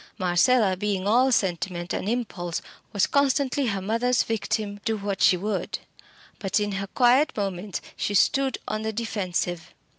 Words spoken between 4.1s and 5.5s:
victim, do what she